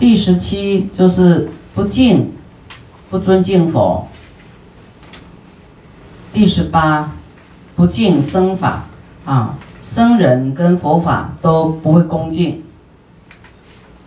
[0.00, 2.32] 第十七就是不敬、
[3.10, 4.08] 不尊敬佛。
[6.32, 7.12] 第十八，
[7.76, 8.86] 不敬僧法
[9.26, 12.62] 啊，僧人跟佛法都不会恭敬。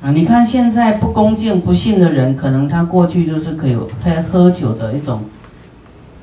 [0.01, 3.87] 啊，你看现在不恭敬、不信的人，可能他过去就是可以喝
[4.31, 5.21] 喝酒的一种，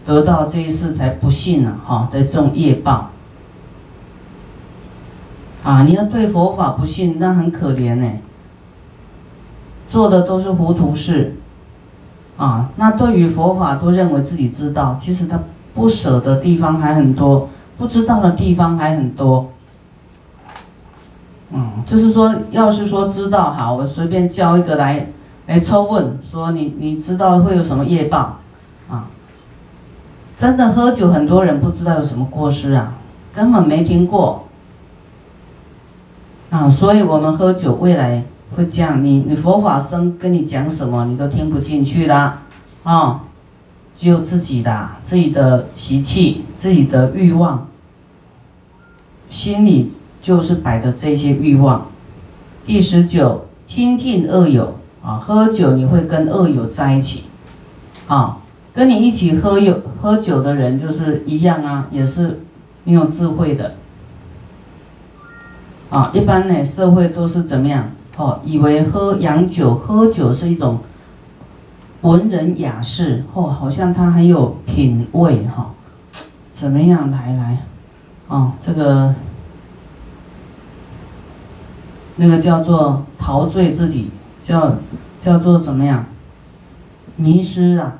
[0.04, 3.12] 得到这一世才不信了哈的这种业报。
[5.62, 8.10] 啊，你要对佛法不信，那很可怜呢。
[9.90, 11.34] 做的都是糊涂事，
[12.38, 15.40] 啊，那对于佛法都认为自己知道，其实他
[15.74, 19.50] 不舍的地方还很多，不知道的地方还很多。
[21.50, 25.08] 嗯，就是说，要是说知道好，我随便叫一个来，
[25.48, 28.38] 来抽问，说你你知道会有什么业报，
[28.88, 29.08] 啊，
[30.38, 32.92] 真的喝酒，很多人不知道有什么过失啊，
[33.34, 34.44] 根本没听过。
[36.50, 38.22] 啊，所以我们喝酒未来。
[38.56, 42.42] 会这样，你你佛法僧跟你讲什么，你都听不进去啦，
[42.82, 43.22] 啊，
[43.96, 47.68] 只有自己的自己的习气、自己的欲望，
[49.28, 51.86] 心里就是摆的这些欲望。
[52.66, 57.24] 第十九，亲近恶友啊，喝酒你会跟恶友在一起，
[58.08, 58.38] 啊，
[58.74, 62.40] 跟你一起喝酒喝酒的人就是一样啊，也是
[62.84, 63.74] 你有智慧的，
[65.88, 67.90] 啊，一般呢社会都是怎么样？
[68.20, 70.80] 哦，以为喝洋酒，喝酒是一种
[72.02, 75.70] 文人雅士，哦，好像他很有品味哈。
[76.52, 77.10] 怎么样？
[77.10, 77.64] 来来，
[78.28, 79.14] 哦，这个
[82.16, 84.10] 那个叫做陶醉自己，
[84.44, 84.76] 叫
[85.24, 86.04] 叫做怎么样？
[87.16, 87.94] 迷失啊，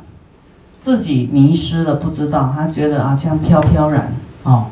[0.83, 4.67] 自己迷失了，不知道，他觉得啊，这样飘飘然哦，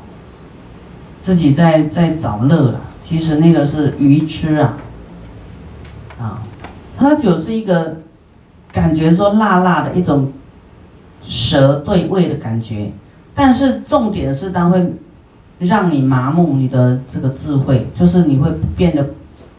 [1.22, 4.74] 自己在在找乐了，其实那个是愚痴啊。
[6.20, 6.42] 啊，
[6.96, 7.98] 喝酒是一个
[8.72, 10.32] 感觉说辣辣的一种
[11.22, 12.90] 舌对胃的感觉，
[13.34, 14.94] 但是重点是它会
[15.60, 19.10] 让你麻木你的这个智慧，就是你会变得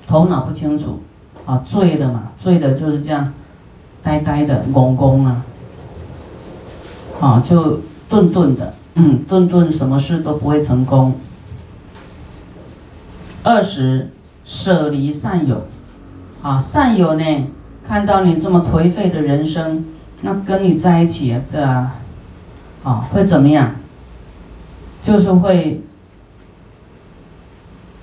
[0.07, 0.99] 头脑不清楚，
[1.45, 3.33] 啊，醉了嘛，醉的就是这样
[4.03, 5.45] 呆呆的、懵懵啊，
[7.21, 7.79] 啊，就
[8.09, 11.13] 顿顿的，嗯，顿顿什么事都不会成功。
[13.43, 14.09] 二十，
[14.43, 15.63] 舍离善友。
[16.41, 17.47] 啊，善友呢，
[17.85, 19.85] 看到你这么颓废的人生，
[20.21, 23.75] 那跟你在一起，这啊，会怎么样？
[25.03, 25.81] 就是会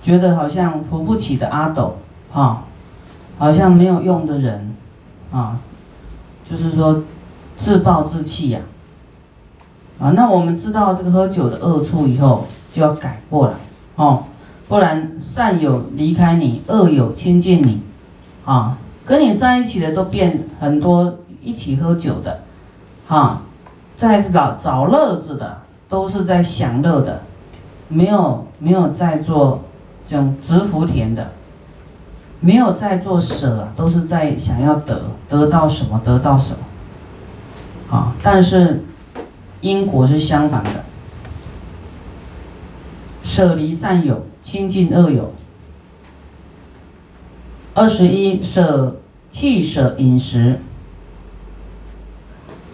[0.02, 1.96] 觉得好像扶不起的阿斗，
[2.32, 2.64] 啊，
[3.38, 4.75] 好像没有用的人，
[5.32, 5.58] 啊，
[6.50, 7.02] 就是说
[7.58, 8.60] 自暴自弃呀，
[9.98, 13.54] 啊，那我们知道这个喝酒的恶处以后，就要改过来，
[13.94, 14.25] 哦，
[14.69, 17.80] 不然善友离开你，恶友亲近你。
[18.46, 22.40] 啊，跟你在一起的都变很多，一起喝酒的，
[23.08, 23.42] 哈，
[23.98, 25.58] 在找找乐子的，
[25.88, 27.22] 都是在享乐的，
[27.88, 29.64] 没有没有在做
[30.06, 31.32] 这种植福田的，
[32.38, 36.54] 没有在做舍，都是在想要得得到什么得到什
[37.90, 38.84] 么，啊，但是
[39.60, 40.84] 因果是相反的，
[43.24, 45.32] 舍离善友，亲近恶友。
[47.76, 48.97] 二十一舍
[49.31, 50.60] 弃舍饮食，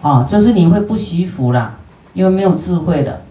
[0.01, 1.77] 啊，就是你会不惜福啦，
[2.13, 3.21] 因为没有智慧的。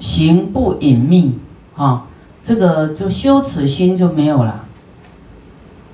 [0.00, 1.38] 行不隐秘，
[1.76, 2.06] 啊，
[2.42, 4.64] 这个就羞耻心就没有了，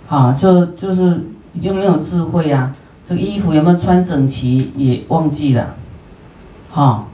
[0.09, 2.77] 啊，就就是已经没有智慧啊，
[3.09, 5.75] 这个衣服有没有穿整齐也忘记了，
[6.71, 7.09] 好。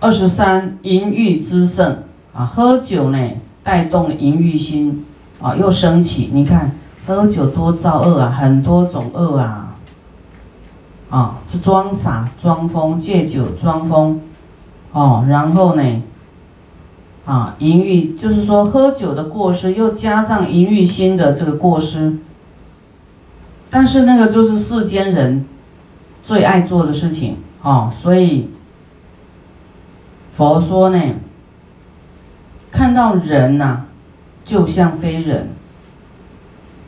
[0.00, 1.98] 二十三淫欲之盛，
[2.34, 3.30] 啊，喝酒呢。
[3.68, 5.04] 带动了淫欲心，
[5.42, 6.30] 啊，又升起。
[6.32, 6.72] 你看，
[7.06, 9.76] 喝酒多造恶啊，很多种恶啊，
[11.10, 14.22] 啊，就装傻、装疯，借酒装疯，
[14.92, 16.02] 哦，然后呢，
[17.26, 22.16] 啊，淫欲就是说喝酒的过失，又加上淫欲心的这个过失。
[23.68, 25.44] 但是那个就是世间人
[26.24, 28.48] 最爱做的事情，啊，所以
[30.38, 30.98] 佛说呢。
[32.70, 33.80] 看到人呐，
[34.44, 35.48] 就像非人，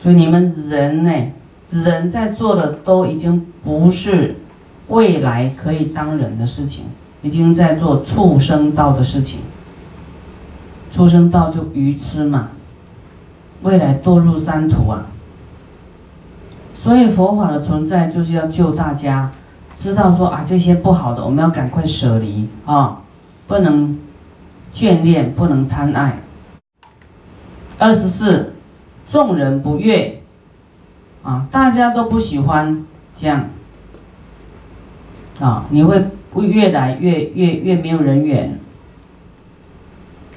[0.01, 1.11] 所以你们人呢，
[1.71, 4.35] 人在做的都已经不是
[4.87, 6.85] 未来可以当人的事情，
[7.21, 9.39] 已经在做畜生道的事情。
[10.91, 12.49] 畜生道就愚痴嘛，
[13.63, 15.07] 未来堕入三途啊。
[16.77, 19.31] 所以佛法的存在就是要救大家，
[19.77, 23.01] 知道说啊这些不好的，我们要赶快舍离啊，
[23.47, 23.97] 不能。
[24.73, 26.17] 眷恋不能贪爱。
[27.77, 28.53] 二十四，
[29.09, 30.21] 众人不悦，
[31.23, 32.85] 啊，大家都不喜欢
[33.15, 33.45] 这样，
[35.39, 38.59] 啊，你会不越来越越越没有人缘，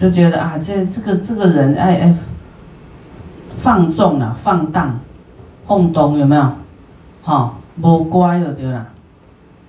[0.01, 2.17] 就觉得啊，这这个这个人哎哎，
[3.59, 4.99] 放纵了，放荡，
[5.67, 6.53] 放动有没有？
[7.23, 8.87] 哈，无乖就对了，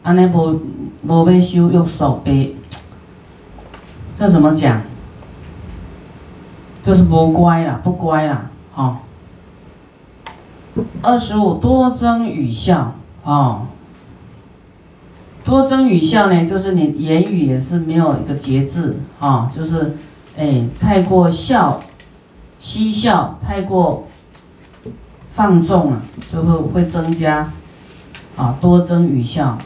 [0.03, 0.59] 安尼无
[1.03, 2.55] 无要修约束被，
[4.17, 4.81] 这怎么讲？
[6.85, 8.49] 就是不乖啦，不乖啦。
[8.75, 8.97] 哦，
[11.01, 13.67] 二十五多增语效哦，
[15.43, 19.97] 多增语效呢，就是你言语也是没有一个节制啊，就是
[20.37, 21.81] 哎太过笑，
[22.61, 24.07] 嬉笑太过
[25.33, 26.01] 放纵了，
[26.31, 27.51] 就会会增加
[28.35, 29.57] 啊多增语效。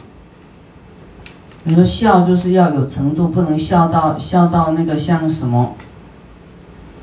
[1.64, 5.74] 你说笑就是要有程度，不能笑到笑到那个像什么。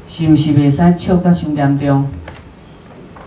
[0.09, 2.05] 是毋是袂使笑到伤严重？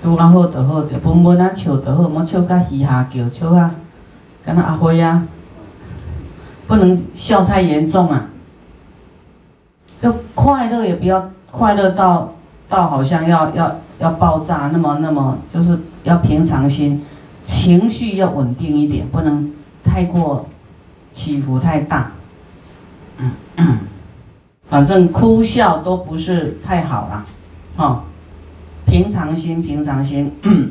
[0.03, 3.71] 拄啊好就好着，文文啊笑就好，莫笑甲嘻哈叫，笑啊，
[4.44, 5.27] 敢若阿辉啊，
[6.67, 8.26] 不能笑太严重啊。
[10.00, 12.33] 就快乐也不要快乐到
[12.69, 17.05] 到好像要要要爆炸，那么那么就是要平常心，
[17.44, 19.53] 情绪要稳定一点，不能
[19.85, 20.47] 太过
[21.21, 22.13] 起伏太大。
[24.71, 27.27] 反正哭笑都不是太好了，
[27.77, 28.05] 哈，
[28.87, 30.33] 平常心，平常心。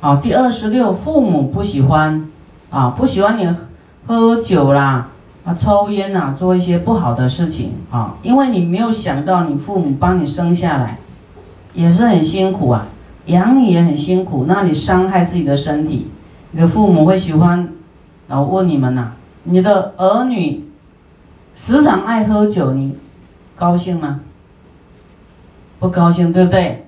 [0.00, 2.28] 好，第二十六，父母不喜欢，
[2.70, 3.48] 啊，不喜欢你
[4.08, 5.10] 喝酒啦，
[5.44, 7.74] 啊，抽烟呐，做一些不好的事情。
[7.92, 10.98] 啊，因为你没有想到你父母帮你生下来，
[11.74, 12.86] 也是很辛苦啊，
[13.26, 16.08] 养你也很辛苦，那你伤害自己的身体，
[16.50, 17.68] 你的父母会喜欢，
[18.30, 19.10] 然后问你们呐，
[19.42, 20.64] 你的儿女。
[21.62, 22.96] 时常爱喝酒，你
[23.54, 24.20] 高兴吗？
[25.78, 26.86] 不高兴，对不对？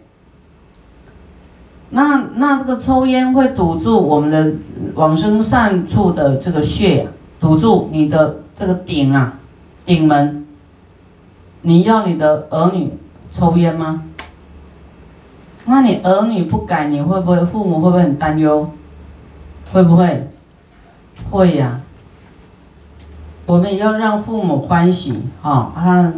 [1.91, 4.55] 那那这个抽烟会堵住我们的
[4.95, 7.07] 往生善处的这个穴，
[7.39, 9.35] 堵住你的这个顶啊，
[9.85, 10.47] 顶门。
[11.61, 12.93] 你要你的儿女
[13.31, 14.05] 抽烟吗？
[15.67, 18.71] 那你儿女不改，你会不会父母会不会很担忧？
[19.71, 20.32] 会不会？
[21.31, 21.81] 会呀。
[23.45, 26.13] 我们也要让父母欢喜，哈，他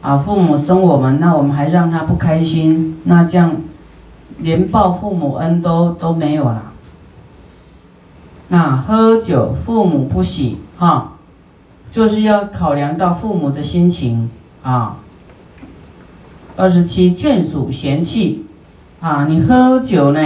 [0.00, 3.56] 啊，父母生我们，那我们还让他不开心，那这样
[4.38, 6.72] 连报父母恩都都没有了。
[8.50, 11.12] 啊，喝酒父母不喜，哈，
[11.90, 14.30] 就是要考量到父母的心情
[14.62, 14.98] 啊。
[16.56, 18.44] 二十七，眷属嫌弃，
[19.00, 20.20] 啊，你喝酒呢，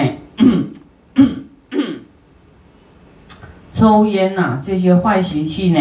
[3.77, 5.79] 抽烟呐，这些坏习气呢。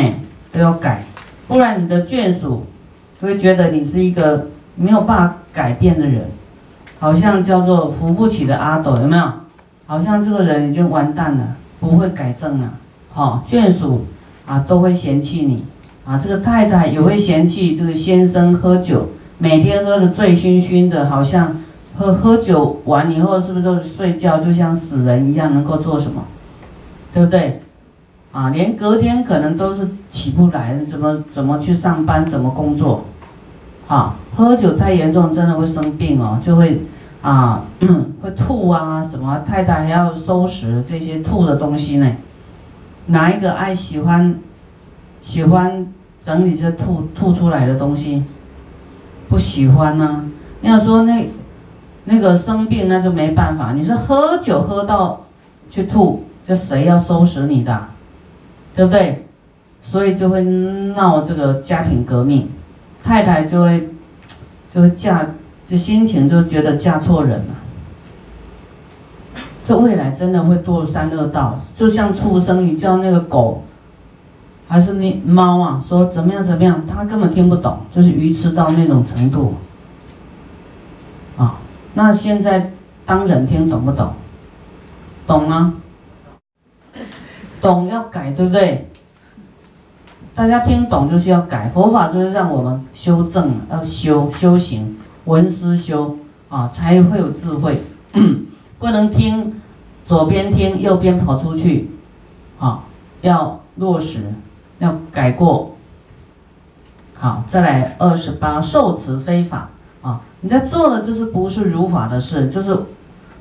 [0.52, 1.04] 都要改，
[1.48, 2.66] 不然你的眷属
[3.22, 6.26] 会觉得你是一个没有办法改变的人，
[7.00, 9.24] 好像叫做扶不起的阿斗，有没有？
[9.86, 12.70] 好像这个人已经完蛋了，不会改正了。
[13.14, 14.06] 好，眷属
[14.46, 15.66] 啊都会嫌弃你，
[16.06, 21.56] 啊这个太太也会嫌弃这个先生喝酒，每天喝的醉醺醺的，好像
[21.98, 26.24] 喝喝酒完以后是不是都睡觉，就像死人一样，能够做什么？
[27.14, 27.62] 对不对？
[28.36, 33.06] 啊，连隔天可能都是起不来，怎么怎么去上班，怎么工作？
[33.88, 36.82] 啊，喝酒太严重，真的会生病哦，就会
[37.22, 37.64] 啊，
[38.22, 39.42] 会吐啊什么。
[39.48, 42.12] 太太还要收拾这些吐的东西呢。
[43.06, 44.38] 哪一个爱喜欢
[45.22, 45.88] 喜欢
[46.22, 48.22] 整理这吐吐出来的东西？
[49.30, 50.26] 不喜欢呢？
[50.60, 51.30] 你要说那
[52.04, 53.72] 那个生病，那就没办法。
[53.72, 55.22] 你是喝酒喝到
[55.70, 57.95] 去吐，这谁要收拾你的？
[58.76, 59.26] 对不对？
[59.82, 62.50] 所以就会闹这个家庭革命，
[63.04, 63.88] 太太就会
[64.74, 65.28] 就会嫁，
[65.68, 67.54] 就心情就觉得嫁错人了。
[69.64, 73.64] 这未来真的会堕三恶道，就像畜生，你叫那个狗，
[74.68, 79.54] 还是那猫啊，说怎么样怎么样，它根本听不懂，就是愚痴到那种程度。
[81.38, 81.58] 啊，
[81.94, 82.72] 那现在
[83.06, 84.14] 当人听懂不懂？
[85.28, 85.76] 懂吗？
[87.66, 88.88] 懂要改，对不对？
[90.36, 96.16] 大家听懂就是要改，佛法就是让我们修正，要修修行，闻思修
[96.48, 97.82] 啊，才会有智慧。
[98.78, 99.60] 不能听
[100.06, 101.90] 左边听，右边跑出去，
[102.60, 102.84] 啊，
[103.22, 104.32] 要落实，
[104.78, 105.76] 要改过。
[107.16, 109.70] 好，再来二十八，受持非法
[110.04, 112.78] 啊，你在做的就是不是如法的事，就是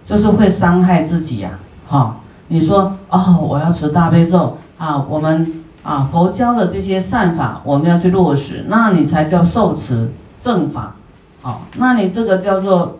[0.06, 2.16] 就是会伤害自己呀，哈。
[2.48, 10.10] 你说哦，我要持大悲咒啊，我们啊佛教的这些善法，我们要去落实，那你才叫受持
[10.40, 10.94] 正法，
[11.42, 12.98] 好，那你这个叫做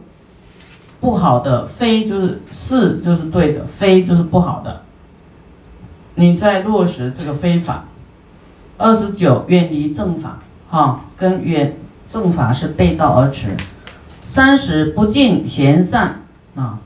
[1.01, 4.81] 不好的，非就是是就是对的，非就是不好的。
[6.15, 7.85] 你在落实这个非法。
[8.77, 11.77] 二十九，远离正法，哈，跟远
[12.09, 13.57] 正法是背道而驰。
[14.27, 16.23] 三十，不敬贤善，
[16.57, 16.81] 啊，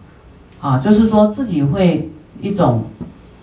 [0.61, 2.85] 啊，就是说自己会一种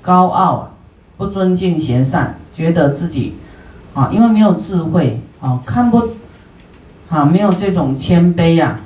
[0.01, 0.71] 高傲，
[1.17, 3.35] 不尊敬贤善，觉得自己，
[3.93, 6.09] 啊，因为没有智慧，啊，看不，
[7.09, 8.79] 啊，没有这种谦卑呀。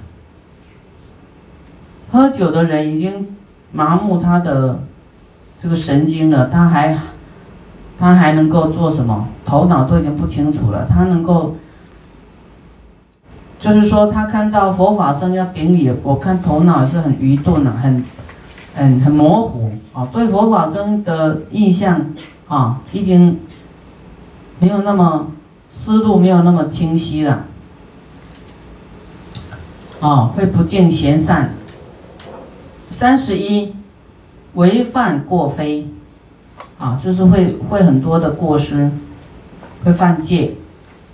[2.12, 3.36] 喝酒的人已经
[3.72, 4.80] 麻木他的
[5.62, 6.98] 这个神经了，他还。
[8.02, 9.28] 他还能够做什么？
[9.46, 10.88] 头脑都已经不清楚了。
[10.90, 11.58] 他能够，
[13.60, 18.02] 就是说，他看到佛法僧要顶礼，我看头脑是很愚钝啊，很、
[18.76, 20.08] 很、很模糊啊。
[20.12, 22.06] 对佛法僧的印象
[22.48, 23.40] 啊，已经
[24.60, 25.28] 没有那么
[25.70, 27.46] 思路，没有那么清晰了。
[30.00, 31.54] 啊，会不敬贤善。
[32.92, 33.76] 三十一，
[34.54, 35.88] 违犯过非。
[36.78, 38.90] 啊，就是会会很多的过失，
[39.84, 40.54] 会犯戒，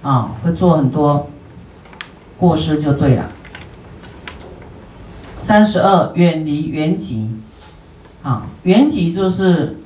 [0.04, 1.28] 啊，会做很多
[2.38, 3.32] 过失就对了。
[5.40, 7.32] 三十二，远离原籍，
[8.26, 9.78] 啊，原籍就是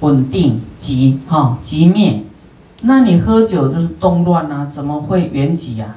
[0.00, 2.24] 稳定极哈极灭，
[2.82, 5.94] 那你喝酒就是动乱啊，怎么会原籍呀？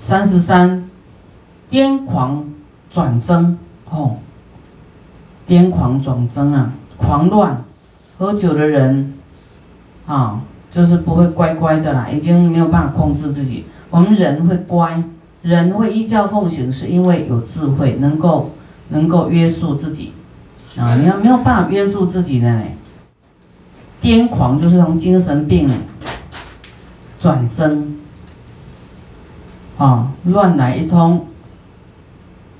[0.00, 0.88] 三十三，
[1.70, 2.46] 癫狂
[2.90, 3.58] 转增，
[3.90, 4.16] 哦。
[5.48, 7.64] 癫狂转增啊，狂乱，
[8.16, 9.12] 喝酒的人，
[10.06, 13.64] 啊，就是不会乖乖的啦，已经没有办法控制自己。
[13.90, 15.02] 我们人会乖，
[15.42, 18.50] 人会依教奉行，是因为有智慧，能够
[18.88, 20.12] 能够约束自己。
[20.76, 22.62] 啊，你要没有办法约束自己的呢，
[24.00, 25.68] 癫狂就是从精神病
[27.20, 27.98] 转增，
[29.76, 31.26] 啊，乱来一通。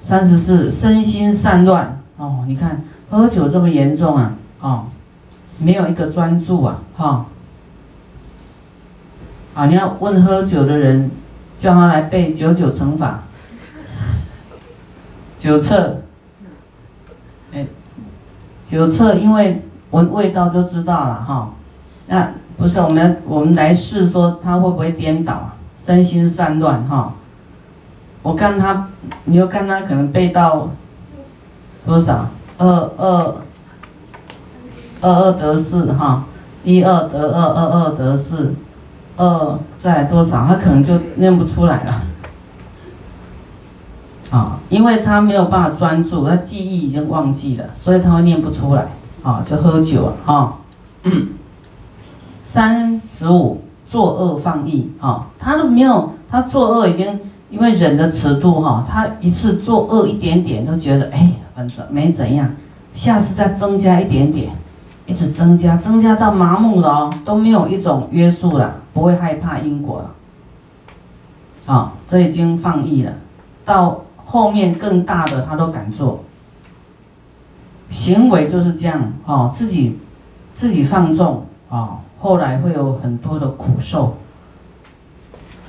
[0.02, 2.00] 三十四，身心散乱。
[2.16, 4.34] 哦，你看喝酒这么严重啊！
[4.60, 4.84] 哦，
[5.58, 6.82] 没有一个专注啊！
[6.96, 7.26] 哈，
[9.54, 11.10] 啊，你要问喝酒的人，
[11.62, 13.23] 叫他来背九九乘法，
[15.38, 15.99] 九测，
[17.54, 17.64] 哎，
[18.66, 21.50] 九测，因为闻味道就知道了哈。
[22.09, 27.14] 那不是我们我们来试说他会不会颠倒，身心散乱哈？
[28.25, 28.88] 我看他，
[29.26, 30.69] 你又看他可能背到。
[31.85, 32.28] 多少？
[32.59, 33.35] 二二
[35.00, 36.25] 二二得四哈，
[36.62, 38.54] 一二得二，二二得四，
[39.16, 40.47] 二再多少？
[40.47, 42.02] 他可能就念不出来了。
[44.31, 48.87] 啊，因为他没有办法专注，他记忆已经忘记了，所以他会念不出来。
[49.23, 50.54] 啊，就喝酒啊
[51.04, 51.28] 嗯。
[52.45, 61.33] 三十五，作恶放逸啊，他都没有，他作恶已经因为忍的尺度哈，他一次作恶一点点都觉得哎。
[61.54, 62.50] 反正没怎样，
[62.95, 64.50] 下次再增加一点点，
[65.04, 70.14] 一直增加，增加到麻木了哦，都没有一种约束了，不会害怕因果了。
[71.66, 73.12] 啊，这已经放逸了，
[73.64, 76.25] 到后面更大的他都敢做。
[77.90, 79.99] 行为就是这样哦，自己
[80.56, 84.16] 自己放纵啊，后来会有很多的苦受。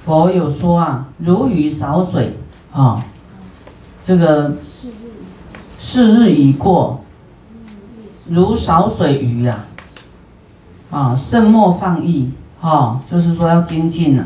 [0.06, 2.38] 佛有说啊，如鱼少水
[2.72, 3.04] 啊，
[4.04, 4.54] 这个。
[5.86, 7.02] 是日已过，
[8.30, 9.66] 如少水鱼呀，
[10.90, 12.32] 啊，慎莫放逸，
[12.64, 14.26] 哦，就是说要精进了。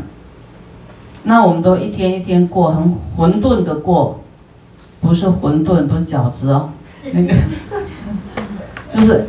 [1.24, 4.20] 那我们都一天一天过，很混沌的过，
[5.02, 6.70] 不是混沌，不是饺子哦，
[7.12, 7.34] 那个，
[8.94, 9.28] 就是，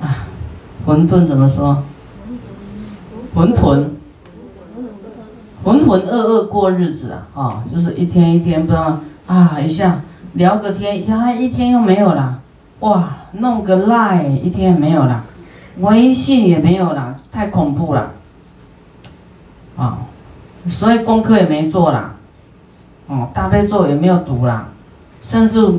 [0.00, 0.24] 啊，
[0.86, 1.82] 混沌怎么说？
[3.34, 3.88] 浑沌，
[5.64, 10.00] 浑浑噩噩过日子啊，啊，就是一天一天不知道啊，一下。
[10.34, 12.40] 聊个天，呀，一天又没有了，
[12.80, 15.22] 哇，弄个赖，一天也没有了，
[15.80, 18.10] 微信也没有了，太恐怖了，
[19.76, 19.98] 啊，
[20.68, 22.14] 所以功课也没做啦，
[23.06, 24.68] 哦，大悲咒也没有读啦，
[25.22, 25.72] 甚至，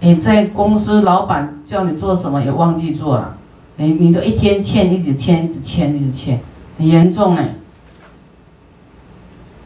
[0.00, 3.36] 你在公司老板叫你做什么也忘记做了，
[3.76, 6.40] 你你都一天欠，一直欠，一直欠，一直欠，
[6.78, 7.54] 很严重哎，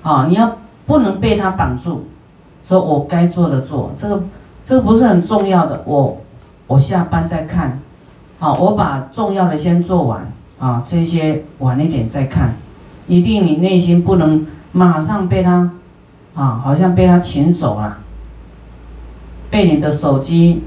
[0.02, 2.06] 啊，你要不能被他绑住。
[2.62, 4.22] 说我该做的做，这个
[4.64, 6.18] 这个不是很重要的，我
[6.68, 7.80] 我下班再看，
[8.38, 10.30] 好，我把重要的先做完。
[10.60, 12.54] 啊，这些晚一点再看，
[13.08, 15.70] 一定你内心不能马上被他
[16.34, 17.98] 啊，好像被他请走了，
[19.50, 20.62] 被你的手机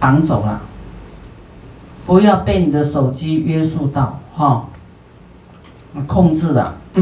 [0.00, 0.62] 绑走了，
[2.06, 4.66] 不要被你的手机约束到哈，
[6.06, 6.76] 控制了，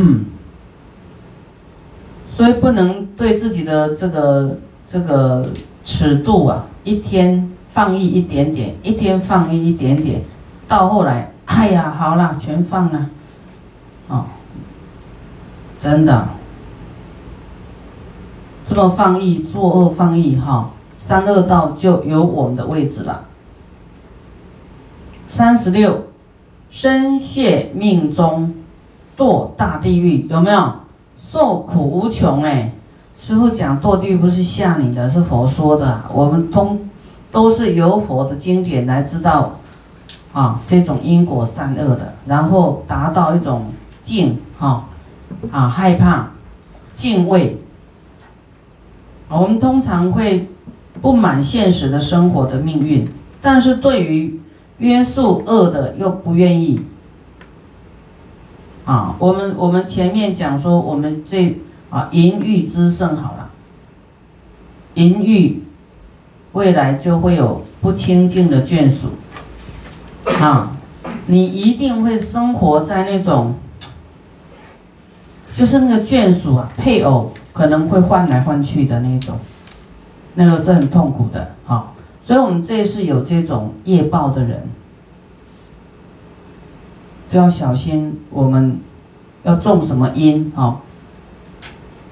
[2.29, 4.59] 所以不能对自己的这个
[4.91, 5.51] 这个
[5.85, 10.21] 尺度啊，一天放逸一点点，一天放逸一点点，
[10.67, 13.07] 到后来，哎呀，好了，全放了，
[14.09, 14.27] 哦，
[15.81, 16.29] 真的，
[18.69, 20.71] 这么放逸，作恶放逸哈，
[21.01, 23.23] 三恶道就有我们的位置了。
[25.31, 26.05] 三十六，
[26.71, 28.55] 身泄命中，
[29.17, 30.73] 堕大地狱，有没有？
[31.19, 32.71] 受苦无穷哎，
[33.19, 36.03] 师傅讲堕地狱不是吓你的，是佛说的。
[36.13, 36.87] 我们通
[37.33, 39.53] 都是由佛的经典来知道
[40.37, 44.85] 啊，这种因果善恶的，然后达到一种敬哈
[45.51, 46.29] 啊害怕
[46.95, 47.57] 敬畏。
[49.31, 50.51] 我们通常会
[51.01, 53.09] 不满现实的生活的命运，
[53.41, 54.39] 但是对于
[54.77, 56.83] 约束恶的又不愿意。
[58.85, 61.57] 啊，我们我们前面讲说，我们这
[61.89, 63.49] 啊淫欲之盛好了，
[64.97, 65.63] 淫欲
[66.53, 69.09] 未来就会有不清净的眷属，
[70.41, 70.73] 啊，
[71.27, 73.55] 你一定会生活在那种，
[75.55, 79.39] 就是那个眷属啊，配偶可能会换来换去的那种，
[80.35, 81.93] 那个是很痛苦的啊，
[82.27, 84.69] 所以我们这是有这种业报的人。
[87.29, 88.79] 就要小心，我们
[89.43, 90.77] 要种什么因啊？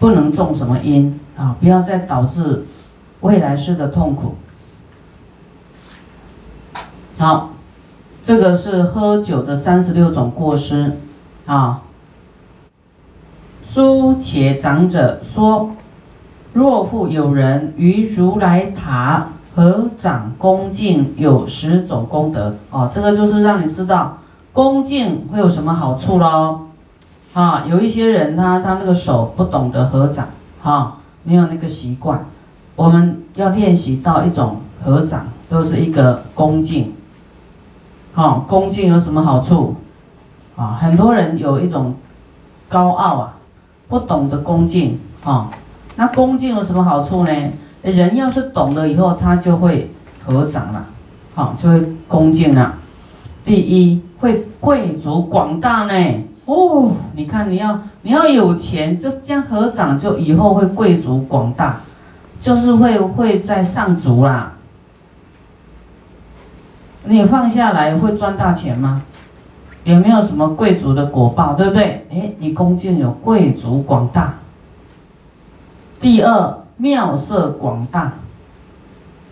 [0.00, 1.54] 不能种什么因啊？
[1.60, 2.66] 不要再导致
[3.20, 4.34] 未来世的痛苦。
[7.16, 7.53] 好，
[8.24, 10.92] 这个是喝酒的三十六种过失
[11.44, 11.82] 啊。
[13.62, 15.72] 书且长者说：
[16.54, 22.90] 若复有人于如来塔合掌恭敬，有十种功德哦。
[22.90, 24.16] 这个就是让你知道。
[24.54, 26.60] 恭敬会有什么好处喽？
[27.34, 30.28] 啊，有一些人他他那个手不懂得合掌，
[30.62, 32.24] 哈，没有那个习惯。
[32.74, 36.93] 我们要练习到一种合掌，都是一个恭敬。
[38.14, 39.74] 哈，恭敬有什么好处？
[40.56, 41.94] 啊，很多人有一种
[42.68, 43.34] 高傲啊，
[43.88, 44.98] 不懂得恭敬。
[45.24, 45.50] 啊，
[45.96, 47.32] 那恭敬有什么好处呢？
[47.82, 49.90] 人要是懂了以后，他就会
[50.24, 50.86] 合掌了，
[51.34, 52.74] 好，就会恭敬了。
[53.44, 55.94] 第一会贵族广大呢
[56.46, 61.80] 哦，你看你要你要有钱，就这样合掌，就以后会贵族广大，
[62.40, 64.53] 就是会会在上族啦。
[67.06, 69.02] 你放下来会赚大钱吗？
[69.84, 72.06] 有没有什么贵族的果报，对不对？
[72.10, 74.34] 哎，你恭敬有贵族广大。
[76.00, 78.14] 第二妙色广大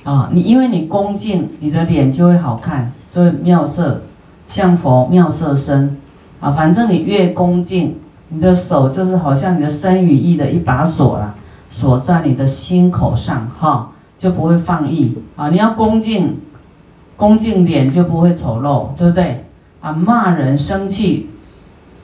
[0.05, 2.93] 啊，你因为你恭敬，你的脸就会好看。
[3.15, 4.03] 对妙色，
[4.49, 5.97] 像佛妙色身，
[6.41, 7.97] 啊，反正你越恭敬，
[8.29, 11.35] 你的手就是好像你的身与意的一把锁啦，
[11.71, 15.49] 锁在你的心口上，哈，就不会放逸啊。
[15.49, 16.39] 你要恭敬，
[17.23, 19.45] 恭敬脸就不会丑陋，对不对？
[19.81, 21.31] 啊，骂人生气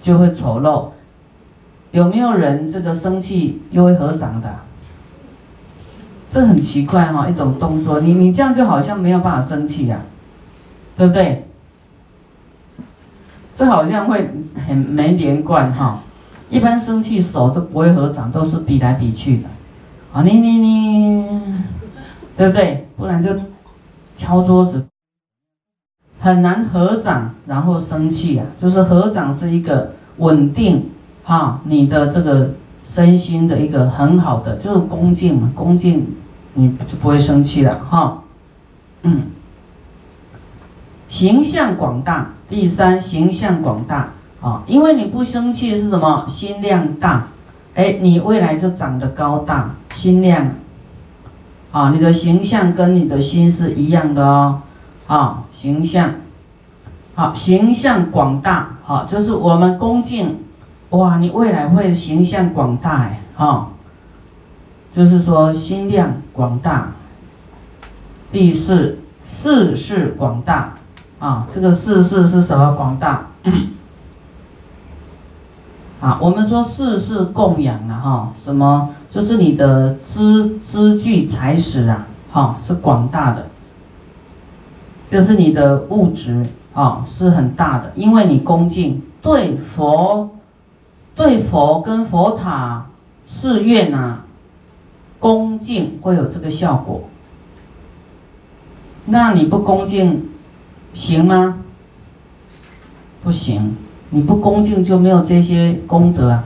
[0.00, 0.90] 就会丑陋。
[1.90, 4.48] 有没有人这个生气又会合掌的？
[6.30, 9.98] 这很奇怪哈，一种动作，你你这样就好像没有办法生气呀。
[10.96, 11.48] 对不对？
[13.56, 14.30] 这好像会
[14.68, 16.00] 很没连贯哈。
[16.48, 19.48] 一般生气手都不会合掌，都是比来比去的。
[20.12, 21.40] 啊，你你你，
[22.36, 22.86] 对不对？
[22.96, 23.30] 不然就
[24.16, 24.86] 敲桌子，
[26.20, 28.46] 很难合掌，然后生气啊。
[28.60, 30.90] 就是合掌是一个稳定
[31.24, 32.50] 哈，你的这个
[32.84, 36.06] 身心的一个很好的，就是恭敬嘛，恭敬
[36.54, 38.22] 你就不会生气了哈。
[39.02, 39.22] 嗯。
[41.08, 44.10] 形象广大，第三形象广大
[44.42, 46.26] 啊，因为你不生气是什么？
[46.28, 47.28] 心量大，
[47.74, 50.50] 哎，你未来就长得高大，心量，
[51.72, 54.60] 啊，你的形象跟你的心是一样的哦，
[55.08, 56.14] 啊，形象，
[57.16, 60.38] 好，形象广大，好，就是我们恭敬，
[60.90, 63.70] 哇，你未来会形象广大哎，哈，
[64.94, 66.92] 就是说心量广大，
[68.30, 70.74] 第四事事广大。
[71.18, 73.26] 啊，这个世事是什么广大？
[76.00, 83.47] 啊，我们说世事供养了哈，什么就是你的资资具财识啊，哈，是广大的，
[85.10, 90.30] 就是你的物质啊是很大的，因为你恭敬对佛，
[91.14, 92.86] 对佛跟佛塔
[93.26, 94.24] 寺院啊，
[95.18, 97.02] 恭敬会有这个效果。
[99.06, 100.28] 那你不恭敬？
[100.94, 101.58] 行吗？
[103.22, 103.76] 不行，
[104.10, 106.44] 你不恭敬就没有这些功德啊。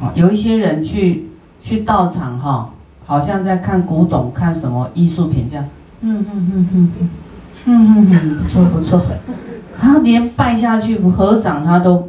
[0.00, 1.28] 啊，有一些人去
[1.62, 2.70] 去道场哈，
[3.04, 5.68] 好像在看古董，看什么艺术品这样，
[6.02, 7.10] 嗯嗯嗯嗯嗯
[7.66, 9.00] 嗯嗯，不错不错，
[9.78, 12.08] 他连拜下去合掌他都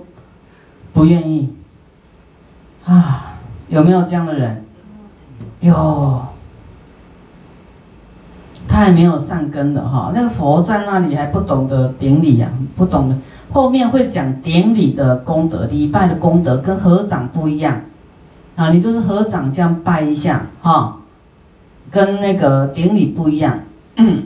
[0.94, 1.50] 不愿意，
[2.86, 3.34] 啊，
[3.68, 4.64] 有没有这样的人？
[5.60, 6.26] 有，
[8.68, 13.16] 他还没有善根的哈，那个佛在那里还不懂得顶礼呀，不懂得。
[13.52, 17.82] 后面会讲典礼的功德，礼拜的功德跟合掌不一样，
[18.56, 20.98] 啊，你就是合掌这样拜一下，哈，
[21.92, 23.60] 跟那个典礼不一样，
[24.02, 24.24] 嗯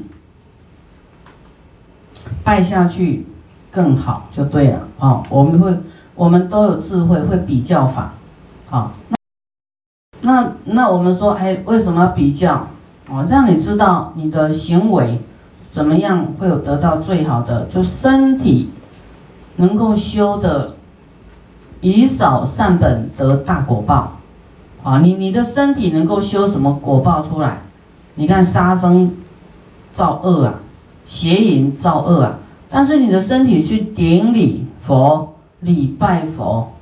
[2.43, 3.25] 拜下去
[3.71, 5.77] 更好就对了，啊，我们会，
[6.15, 8.13] 我们都有智慧，会比较法，
[8.69, 8.91] 啊，
[10.21, 12.67] 那那我们说，哎，为什么要比较？
[13.09, 15.19] 哦，让你知道你的行为
[15.71, 18.69] 怎么样会有得到最好的，就身体。
[19.57, 20.75] 能够修的，
[21.79, 24.17] 以少善本得大果报，
[24.83, 27.61] 啊，你你的身体能够修什么果报出来？
[28.15, 29.15] 你看杀生
[29.95, 30.53] 造恶啊，
[31.07, 32.37] 邪淫造恶啊，
[32.69, 36.73] 但是你的身体去顶礼佛、礼拜佛、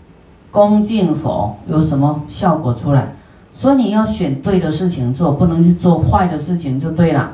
[0.52, 3.14] 恭敬佛，有什么效果出来？
[3.54, 7.34] 所以你要选对的事情做，不能去做坏的事情就对了，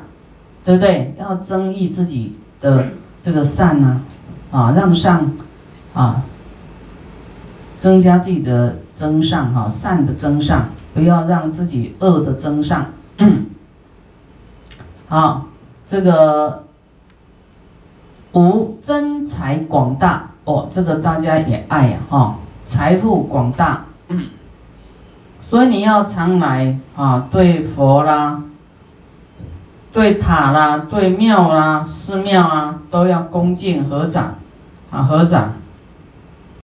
[0.64, 1.14] 对不对？
[1.18, 2.88] 要增益自己的
[3.22, 4.02] 这个善呢。
[4.50, 5.30] 啊，让善，
[5.94, 6.24] 啊，
[7.78, 12.86] 增加自己的增上哈，善的增上，不要让自己恶的增上。
[15.06, 15.46] 好，
[15.90, 16.62] 这个
[18.32, 24.26] 无真财广大哦，这个大家也爱呀哈，财富广大，嗯
[25.42, 28.40] 所以你要常来啊，对佛啦。
[29.92, 34.36] 对塔啦，对庙啦，寺庙啊，都要恭敬合掌，
[34.92, 35.54] 啊合掌。